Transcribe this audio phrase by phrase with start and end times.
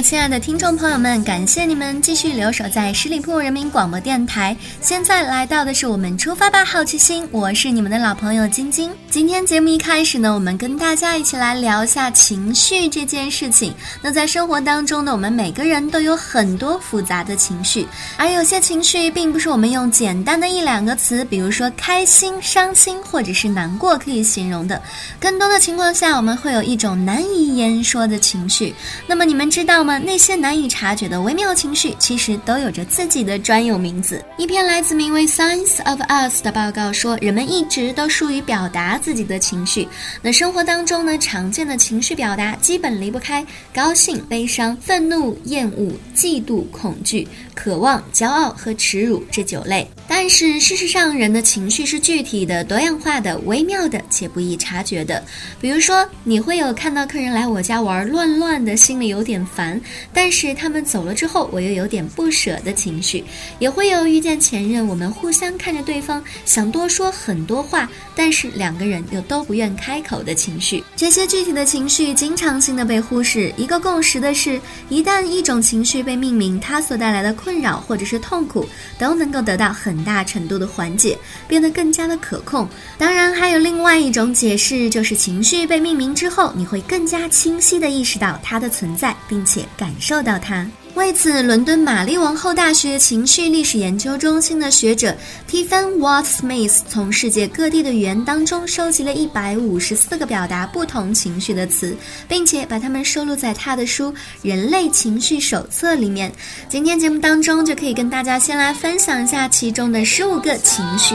[0.00, 4.56] 亲爱的听众朋友们，感谢你们继续留守在十里铺人民广播电台。
[4.80, 8.92] 现在来到的是我们出发吧，好奇心，我是你们的老朋友晶晶。
[9.10, 13.74] 今天节目一开始呢，我们跟大家一起来聊一下情绪这件事情。
[14.00, 17.86] 那在生活当中呢，我们每个人都有很多复杂的情绪，
[18.16, 24.80] 而有些情绪并不是我们用简单的一两个词，比如说开心、伤心或者是难过可以形容的。
[25.18, 28.72] 更多的情况下，我们会有一种难以言说的情绪。
[29.08, 29.98] 那么你们知道吗？
[29.98, 34.22] 那些难以察觉的微妙情绪，其实都有着自己的专有名字。
[34.36, 39.88] 一篇来自名为《Science of Us》的报告说，人们一直都疏于表达自己的情绪。
[40.20, 43.42] 那生活当中呢，常见的情绪表达基本离不开
[43.74, 49.88] 高兴、悲伤、愤怒、厌恶、嫉妒、恐惧、渴望、骄傲和耻辱这九类。
[50.06, 55.24] 但是事实上，人的情绪是具体的、多样化的、微妙的且不易察觉的。
[55.62, 59.77] 比如说，你会有看到客人来我家玩乱乱的，心里有点烦。
[60.12, 63.24] 但是他们走了之后，我又有点不舍的情绪，
[63.58, 70.82] 也会有遇见前任，我们互相看着对方，想多说很多话，但是两个人又都不愿开口的情绪。
[70.96, 73.52] 这些具体的情绪经常性的被忽视。
[73.56, 78.66] 一个共识的是，一旦一种情绪被命名，它所带来的困扰或者是痛苦，
[78.98, 82.68] 都能够得到很大程度的缓解，变得更加的可控。
[82.96, 89.67] 当然，还有另外一种解释，就是情绪被命名之后，你会更加清晰的意识到它的存在，并且。
[89.76, 90.66] 感受到它。
[90.94, 95.16] 为此，伦敦玛丽王后大学情绪历史研究中心的学者
[95.48, 104.12] Tiffany Watts Smith 从世界各地的语言当中收集了一百五十四个表达不同情绪的词，并且把它们收录在他的书
[104.42, 106.32] 《人类情绪手册》里面。
[106.68, 111.14] 今天节目当中就可以跟大家先来分享一下其中的十五个情绪。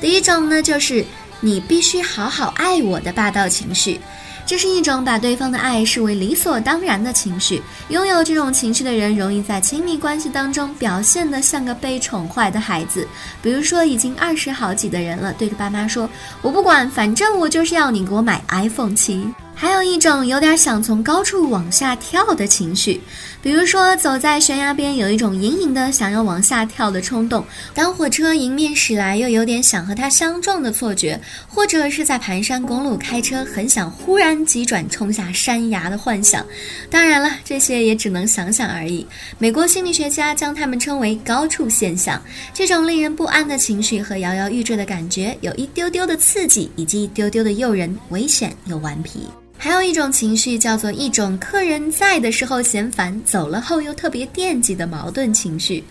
[0.00, 1.04] 第一种呢，就是
[1.40, 4.00] 你必须好好爱我的霸道情绪，
[4.46, 7.62] 这是一种把对方的爱视为理所当然的情绪。
[7.90, 13.06] 拥有这种情绪的人，容易在亲密关系当中表现得像个被宠坏的孩子。
[13.42, 16.08] 比如说，已经二十好几的人了，对着爸妈说
[16.40, 22.98] ：“我不管，反正我就是要你给我买 iPhone 七。”还有一种有点想从高处往下跳的情绪，
[23.42, 27.42] 比如说走在悬崖边，有一种隐隐的想要往下跳的冲动；
[27.72, 31.18] 当火车迎面驶来，又有点想和它相撞的错觉；
[31.48, 36.44] 或者是在盘山公路开车，很想忽然急转冲下山崖的幻想。
[36.90, 39.06] 当然了，这些也只能想想而已。
[39.38, 42.22] 美国心理学家将它们称为“高处现象”。
[42.52, 49.26] 这种令人不安的情绪和摇摇欲坠的感觉，有一丢丢的刺激，以及一丢丢的诱人、危险又顽皮。
[49.62, 55.84] 还有一种情绪叫做一种客人在的时候嫌烦，走了后又特别惦记的矛盾情绪。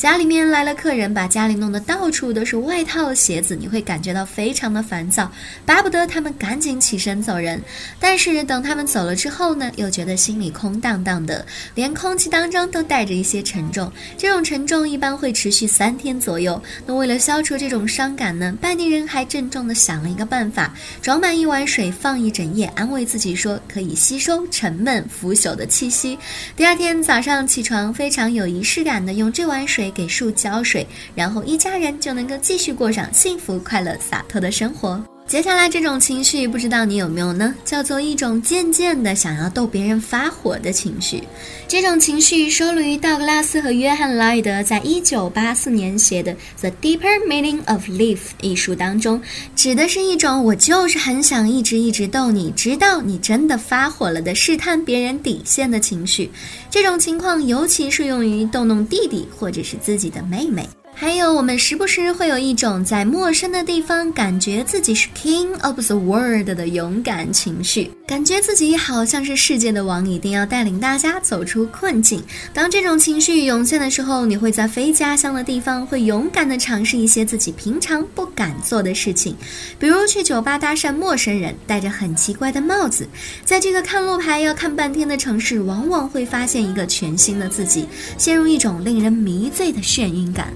[0.00, 5.30] 家里面来了客人，把家里弄得到处都是外套、鞋子，你会感觉到非常的烦躁，
[5.66, 7.60] 巴不得他们赶紧起身走人。
[7.98, 11.44] 但是等他们走了之后呢，又觉得心里空荡荡的，
[11.74, 13.92] 连空气当中都带着一些沉重。
[14.16, 16.62] 这种沉重一般会持续三天左右。
[16.86, 26.18] 那为了消除这种伤感呢，拜年人还郑重的想了一个办法，装满一碗水放一整夜，安慰自己说可以吸收沉闷腐朽的气息。
[26.56, 29.89] 第二天早上起床，非常有仪式感的用这碗水。
[29.90, 35.02] 给树浇水，然后一家人就能够继续过上幸福、快乐、洒脱的生活。
[35.30, 37.54] 接下来这种情绪，不知道你有没有呢？
[37.64, 41.22] 叫做一种渐渐的想要逗别人发火的情绪。
[41.68, 49.22] 这种情绪收录于道格拉斯和约翰·劳伊德在一九八四年写的《The Deeper Meaning of Life》一书当中，
[49.54, 56.28] 指的是一种我就是很想一直一直逗你，直到你真的发火了的试探别人底线的情绪。
[56.68, 60.68] 这种情况尤其适用于逗弄弟弟或者是自己的妹妹。
[61.00, 72.22] 还有，我们时不时会有一种在陌生的地方感觉自己是 king of the world 的勇敢情绪，感觉自己好像是世界的王，一定要带领大家走出困境。
[72.52, 79.34] 当这种情绪涌现的时候，你会在非家乡的地方，会勇敢地尝试一些自己平常不敢做的事情，
[79.78, 83.08] 比如去酒吧搭讪陌生人，戴着很奇怪的帽子，
[83.42, 87.86] 在这个看路牌要看半天的城市，往往会发现一个全新的自己，
[88.18, 90.52] 陷入一种令人迷醉的眩晕感。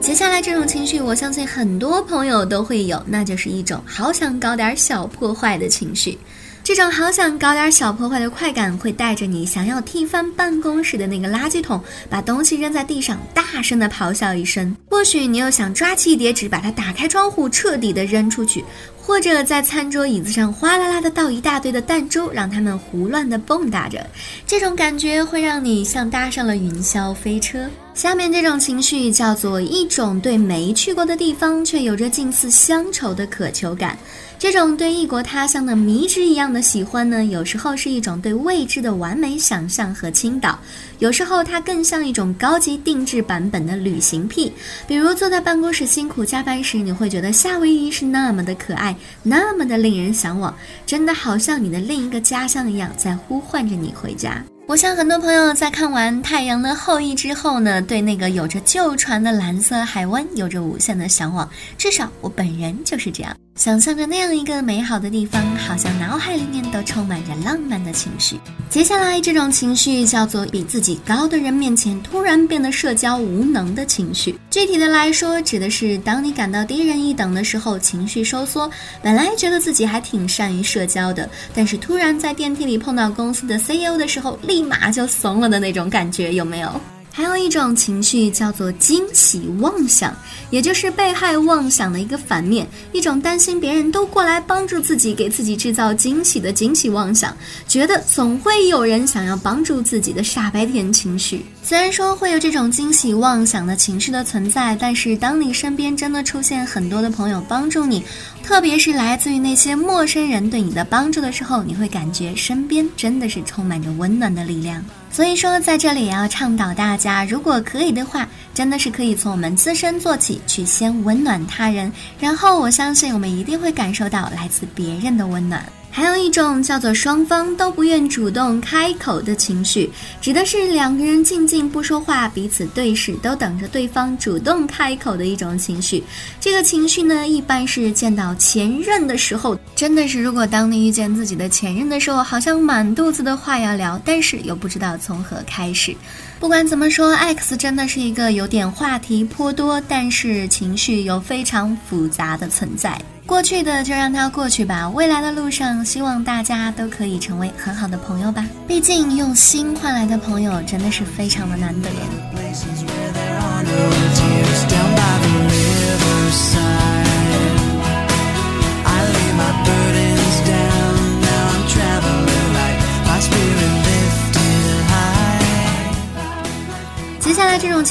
[0.00, 6.18] 接下来这种情绪，我相信很多朋友都会有，那就是一种好想搞点小破坏的情绪。
[6.66, 11.80] 这种好想搞点小破坏的快感，会带着你想要踢翻办公室的那个垃圾桶，
[12.10, 14.74] 把东西扔在地上，大声的咆哮一声。
[14.90, 18.64] 或许你又想抓起一叠纸，把它打开窗户，彻底的扔出去。
[19.00, 24.04] 或者在餐桌椅子上哗啦啦的倒一大堆的弹珠，让它们胡乱的蹦跶着，
[24.44, 27.70] 这种感觉会让你像搭上了云霄飞车。
[27.94, 33.96] 下面这种情绪叫做一种对没去过的地方却有着近似乡愁的渴求感。
[34.38, 40.58] 这种对异国他乡的迷之一样的喜欢呢，有时候是一种对未知的完美想象和倾倒，
[40.98, 44.52] 有时候它更像一种高级定制版本的旅行癖。
[44.86, 48.94] 比如坐在办公室辛苦加班时，你会觉得夏威夷是那么的可爱。
[49.22, 50.54] 那么的令人向往，
[50.84, 54.44] 真的好像你的另一个家乡一样，在呼唤着你回家。
[54.66, 61.48] 我想很多朋友在看完《太阳的后裔》之后呢，对那个有着旧船的蓝色海湾有着无限的向往。
[61.78, 63.34] 至少我本人就是这样。
[63.56, 68.38] 想象着那样一个美好的地方，好像脑海里面都充满着浪漫的情绪。
[68.68, 74.38] 接下来这种情绪叫做比自己高的人面前突然变得社交无能的情绪。
[74.50, 78.70] 具体的来说，指的是当你感到低人一等的时候，情绪收缩。
[79.02, 86.78] 本来觉得自己还挺善于社交的，但是突然在电梯里碰到公司的 CEO 的时候，立马就怂了的那种感觉，有没有？
[87.16, 90.14] 还有一种情绪叫做惊喜妄想，
[90.50, 97.34] 也就是被害妄想的一个反面，一种担心别人都过来帮助自己，给自己制造惊喜的惊喜妄想，
[97.66, 101.46] 觉得总会有人想要帮助自己的傻白甜情绪。
[101.62, 108.04] 虽然说会有这种惊喜妄想的情绪的存在，但是当你身边真的出现很多的朋友帮助你，
[108.44, 114.84] 特别是来自于那些陌生人对你的帮助的时候，你会感觉身边真的是充满着温暖的力量。
[115.16, 121.90] 所以说，在这里也要倡导大家，如果可以的话，真的是可以从我们自身做起，去先温暖他人，
[122.20, 125.64] 然后我相信我们一定会感受到来自别人的温暖。
[125.96, 129.90] 还有一种叫做双方都不愿主动开口的情绪，
[130.20, 136.04] 指的是两个人静静不说话，彼此对视，都等着对方主动开口的一种情绪。
[136.38, 145.96] 这个情绪呢，一般是见到前任的时候，真的是如果当你遇见自己的前任的时候，好像满肚子的话要聊，但是又不知道从何开始。
[146.38, 153.00] 不管怎么说，X 真的是一个有点话题颇多，但是情绪又非常复杂的存在。
[153.26, 158.46] 过去的就让它过去吧，未来的路上，希望大家都可以成为很好的朋友吧。
[158.68, 161.90] 毕竟用心换来的朋友真的是非常的难得。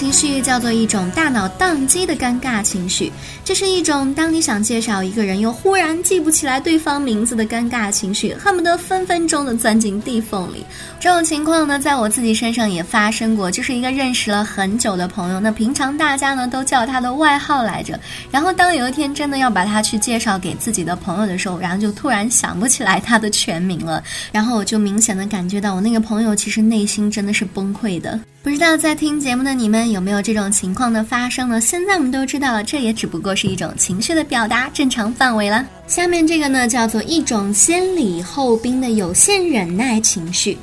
[0.05, 3.11] 情绪叫做一种大脑宕机的尴尬情绪，
[3.43, 10.63] 这是一种当你想介绍一个人又忽然记不起来对方名字的尴尬情绪，恨不得分分钟的钻进地缝里。
[10.99, 17.99] 这种情况呢，在我自己身上也发生过，就是一个认识了很久的朋友，那平常大家呢都叫他的外号来着，
[18.29, 28.19] 然后当有一天真的要把他去介绍给自己的朋友的时候，然后就突然想不起来他的全名了，然后我就明显的感觉到我那个朋友其实内心真的是崩溃的。
[28.45, 31.59] 不知道在听节目的你们有没有这种情况的发生呢？
[31.59, 35.67] 现在我们都知道了，这也只不过是一种情绪的表达，正常范围了。
[35.87, 40.55] 下面这个呢，叫做一种先礼后兵的有限忍耐情绪。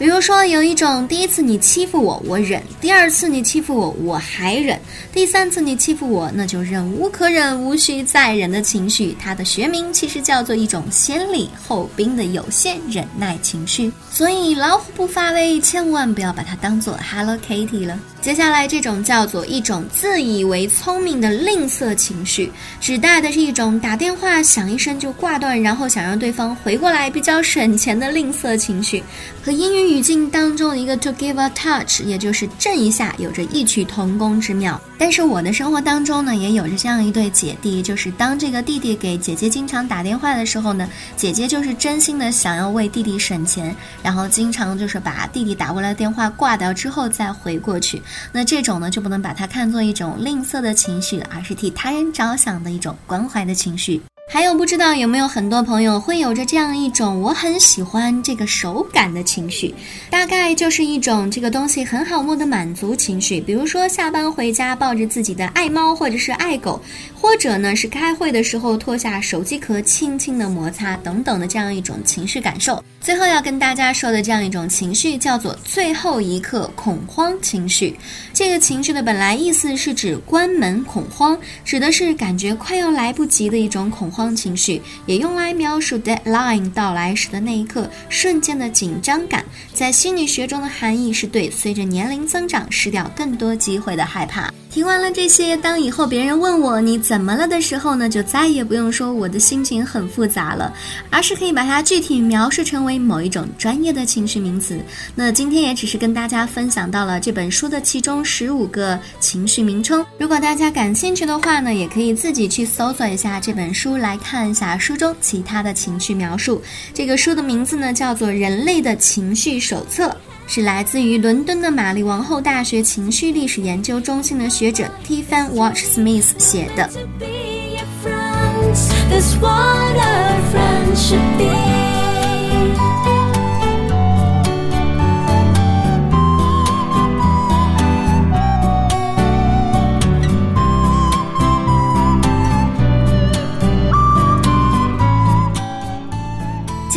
[0.00, 4.78] 比如说，有一种第一次你欺负我，我忍；第二次你欺负我，我还忍；
[5.12, 9.14] 第三次你欺负我，那就忍无可忍，无需再忍的情绪。
[9.20, 13.92] 它的学名其实叫做一种先礼后兵的有限忍耐情绪。
[14.10, 18.00] 所以老虎不发威，千万不要把它当做 Hello Kitty 了。
[18.22, 29.02] 接下来这种叫做一种自以为聪明的吝啬情绪，指代的是一种打电话响一声就挂断，然后想让对方回过来比较省钱的吝啬情绪，
[29.42, 34.80] 和英语语境当中的一个 to give a touch，也就是震一下，有着异曲同工之妙。
[34.96, 48.00] 但是我的生活当中呢，也有着这样一对姐弟，就是当这个弟弟给姐姐经常打电话的时候呢，姐姐就是真心的想要为弟弟省钱，然后经常就是把弟弟打过来的电话挂掉之后再回过去。
[48.30, 54.00] 那这种呢，就不能把它看作一种吝啬的情绪，而是替他人着想的一种关怀的情绪。
[54.32, 59.74] 还有不知道有没有很多朋友会有着这样一种我很喜欢这个手感的情绪，
[60.08, 63.40] 大概就是一种这个东西很好摸的满足情绪。
[63.40, 66.80] 比如说下班回家抱着自己的爱猫或者是爱狗，
[67.12, 72.80] 或者呢是开会的时候脱下手机壳轻轻的摩擦等等的这样一种情绪感受。
[73.00, 77.96] 最后要跟大家说的这样一种情绪叫做最后一刻恐慌情绪。
[78.32, 84.19] 这个情绪的本来意思是指关门恐慌，指的是感觉快要来不及的一种恐慌。
[84.20, 94.52] 慌情绪也用来描述 deadline 到来时的那一刻瞬间的紧张感，在心理学中的含义是对随着年龄增长失掉更多机会的害怕。
[94.70, 100.72] 听完了这些，当以后别人问我你怎么了的时候呢，就再也不用说我的心情很复杂了，
[101.10, 104.78] 而是可以把它具体描述成为某一种专业的情绪名词。
[105.16, 110.06] 那今天也只是跟大家分享到了这本书的其中十五个情绪名称。
[110.18, 116.60] 如果大家感兴趣的话呢，也可以自己去搜索一下这本书来来看一下书中其他的情绪描述。
[116.92, 120.08] 这个书的名字呢叫做《人类的情绪手册》。
[120.48, 126.90] 是来自于伦敦的玛丽王后大学情绪历史研究中心的学者 t i f f a n Watch Smith 写的。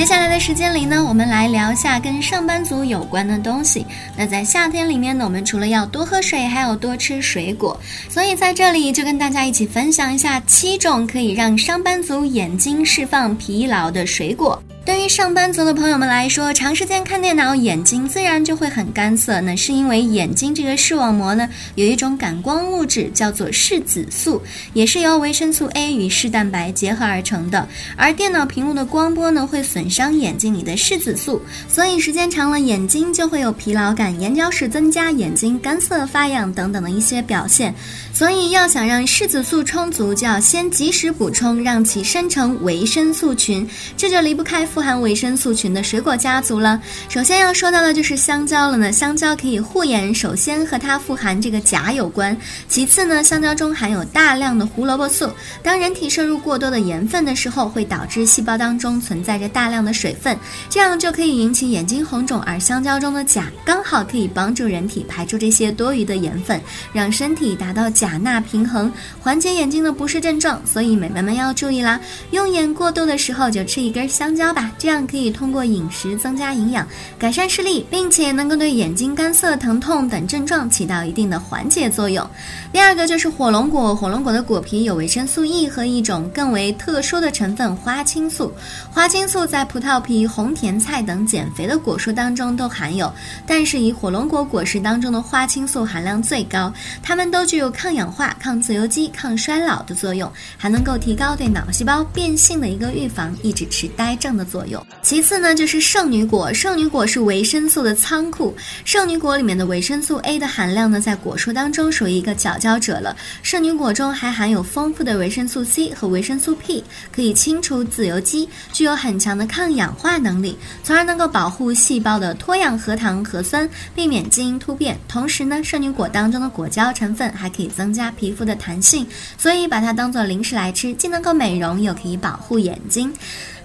[0.03, 3.85] 接下来的时间里呢，我们来聊一下跟上班族有关的东西。
[4.17, 7.79] 那在夏天里面呢，我们除了要多喝水，还要多吃水果。
[8.09, 14.61] 所以在这里就跟大家一起分享一下七种可以让上班族眼睛释放疲劳的水果。
[14.85, 19.39] 对于上班族的朋友们来说，长时间看电脑，眼睛自然就会很干涩。
[19.39, 24.41] 那是因为眼睛这个视网膜呢，有一种感光物质叫做视紫素，
[24.73, 27.65] 也是由维生素 A 与视蛋白结合而成的。
[27.95, 37.73] 而电脑屏幕的光波呢，会损伤眼睛里的视紫素，所以时间长了，眼睛就会有疲劳感、眼角屎增加、眼睛干涩发痒等等的一些表现。
[38.13, 43.65] 所以要想让视紫素充足，就要先及时补充，让其生成维生素群。
[43.95, 44.67] 这就离不开。
[44.73, 46.81] 富含维生素群的水果家族了。
[47.07, 48.91] 首先要说到的就是香蕉了呢。
[48.91, 52.35] 香蕉可以护眼，首先和它富含这个钾有关。
[52.67, 55.29] 其次呢，香蕉中含有大量的胡萝卜素。
[55.61, 60.35] 当人体摄入过多的盐分的时候，会导致细胞当中存在着大量的水分，
[60.71, 62.41] 这样就可以引起眼睛红肿。
[62.41, 66.59] 而香蕉中的钾刚好可以帮助人体排出这些多余的盐分，
[66.91, 70.59] 让身体达到钾钠平衡，缓解眼睛的不适症状。
[70.65, 72.01] 所以美眉们要注意啦，
[72.31, 74.62] 用眼过度的时候就吃一根香蕉吧。
[74.77, 82.25] 这样可以通过饮食增加营养，改善视力，并且能够对眼睛干涩、疼痛等症状起到一定的缓解作用。
[82.71, 88.53] 第二个就是火龙果，火龙果的果皮有维生素 E 和一种更为特殊的成分花青素。
[88.91, 93.11] 花青素在葡萄皮、红甜菜等减肥的果蔬当中都含有，
[93.47, 96.71] 但是以火龙果果实当中的花青素含量最高。
[97.01, 104.43] 它们都具有抗氧化、抗自由基、抗衰老的作用，还能够提高对脑细胞变性的一个预防，抑制痴呆症的。
[104.53, 104.85] 作用。
[105.01, 106.53] 其次呢，就是圣女果。
[106.53, 108.55] 圣女果是维生素的仓库。
[108.85, 113.15] 圣女果里面的维生素 A 的含量呢，在果蔬当中属于一个佼佼者了。
[113.41, 124.95] 圣女果中还含有丰富的维生素 C 和维生素 P，可以清除自由基，具有很强的抗氧化能力，从而能够保护细胞的脱氧核糖核酸，避免基因突变。
[125.07, 133.11] 同时呢，圣女果当中的果胶成分还可以增加皮肤的弹性，所以把它当做零食来吃，既能够美容，又可以保护眼睛。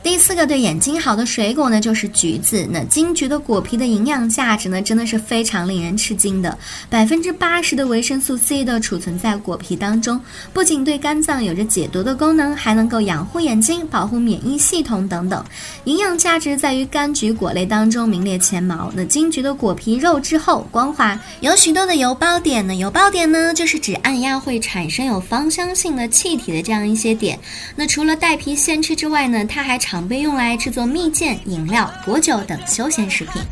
[0.00, 2.66] 第四个对眼睛好的水果呢，就是橘子。
[2.70, 6.56] 那金桔的果皮的营养价值呢，真的是非常令人吃惊的。
[6.88, 10.20] 百分之八十的维生素 C 都储存在果皮当中，
[10.52, 15.44] 不仅对肝脏有着解毒的功能，还能够养护眼睛、保护免疫系统等等。
[15.84, 18.90] 营养价值在于柑橘果类当中名列前茅。
[18.94, 22.74] 那金桔的果皮肉质厚、光滑，有许多的油包点呢。
[22.74, 27.38] 油包点呢，就是指按压会产生有芳香性的气体的这样一些点。
[27.76, 33.42] 那除了带皮鲜吃之外呢，它还常被用来制作蜜饯、饮料、果酒等休闲食品。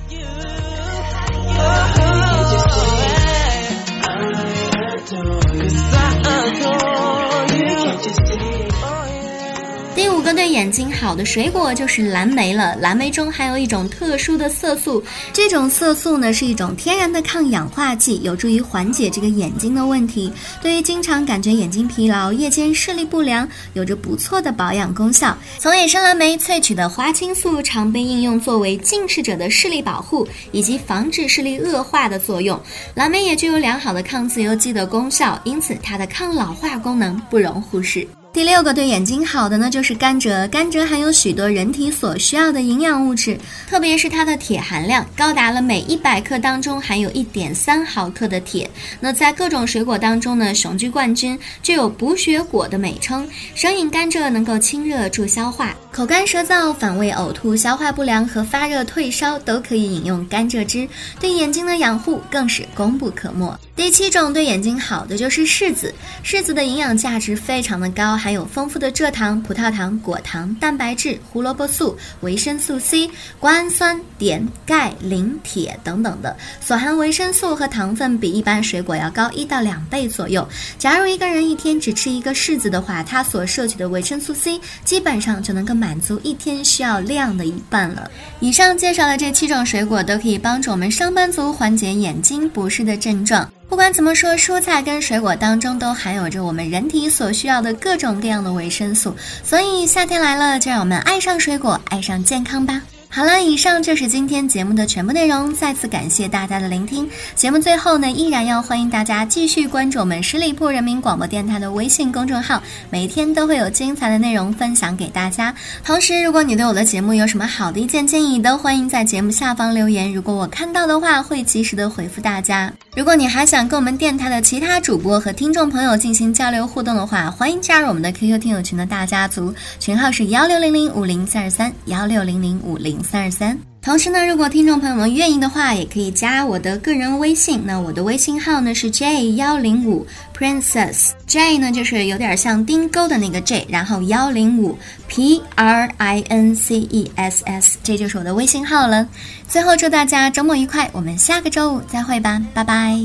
[9.97, 12.76] 第五个对眼睛好的水果就是蓝莓了。
[12.76, 20.31] 蓝莓中含有一种特殊的色素，这种色素呢是一种天然的抗氧化剂，有助于缓解这个眼睛的问题。
[20.61, 25.35] 对于经常感觉眼睛疲劳、夜间视力不良，有着不错的保养功效。
[25.59, 32.61] 从野生蓝莓萃取的花青素常被应用作为近视者的视力保护以及防止视力恶化的作用。
[32.95, 38.07] 蓝莓也具有良好的抗自由基的功效，因此它的抗老化功能不容忽视。
[38.37, 40.47] 第六个对眼睛好的呢，就是甘蔗。
[40.50, 48.71] 甘蔗含有许多人体所需要的营养物质，特别是它的铁含量高达了每一百克当中含有一点三毫克的铁。
[49.00, 53.26] 那在各种水果当中呢，雄居冠军，具有补血果的美称。
[53.55, 60.87] 生饮甘蔗能够清热助消化，口干舌燥、反胃、呕吐、消化不良和发热退烧都可以饮用甘蔗汁，
[61.19, 63.59] 对眼睛的养护更是功不可没。
[63.75, 80.47] 第七种对眼睛好的就是柿子，柿子的营养价值非常的高，含有丰富的蔗糖、葡萄糖、果糖、蛋白质、胡萝卜素、维生素 C、瓜氨酸、碘、钙、磷、铁等等的，所含维生素和糖分比一般水果要高一到两倍左右。
[80.79, 88.11] 假如一个人一天只吃一个柿子的话，他所摄取的维生素 C 基本上就能够满满足一天需要量的一半了。
[88.40, 93.49] 以上介绍的这七种水果都可以帮助我们上班族缓解眼睛不适的症状。
[93.69, 99.14] 不管怎么说，蔬菜跟水果当中都含有着我们人体所需要的各种各样的维生素，
[99.45, 102.83] 所以夏天来了，就让我们爱上水果，爱上健康吧。
[103.09, 105.55] 好了，以上就是今天节目的全部内容。
[105.55, 107.09] 再次感谢大家的聆听。
[107.35, 115.55] 节目最后呢，依然要欢迎大家继续关注我们十里铺人民广播电台的微信公众号，每天都会有精彩的内容分享给大家。
[115.83, 120.13] 同时，如果你对我的节目有什么好的意见建议，都欢迎在节目下方留言。
[120.13, 122.71] 如果我看到的话，会及时的回复大家。
[122.95, 132.96] 如果你还想跟我们电台的其他主播和听众朋友进行交流互动的话，欢迎加入我们的 QQ 听友群的大家族，群号是幺六零零五零三二三幺六零零五零。
[133.03, 133.59] 三二三。
[133.83, 137.62] 同时呢，如果听众朋友们愿意的话，也可以加我的个人微信。
[137.65, 140.05] 那我的微信号呢是 J 幺零五
[140.37, 144.76] Princess J 呢就是有点像钉钩的那个 J，然后幺零五
[145.07, 149.07] P R I N C E S S，这就是我的微信号了。
[149.49, 152.97] 最后祝大家周末愉快，我们下个周五再会吧，拜拜。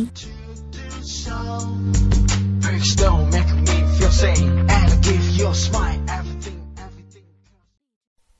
[2.59, 3.29] Bricks don't